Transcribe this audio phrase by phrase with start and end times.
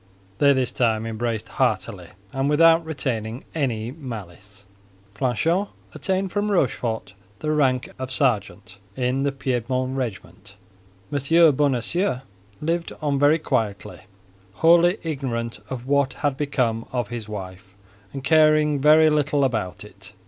[0.39, 4.65] They this time embraced heartily, and without retaining any malice.
[5.13, 10.55] Planchet obtained from Rochefort the rank of sergeant in the Piedmont regiment.
[11.13, 11.55] M.
[11.55, 12.21] Bonacieux
[12.61, 13.99] lived on very quietly,
[14.53, 17.75] wholly ignorant of what had become of his wife,
[18.11, 20.13] and caring very little about it.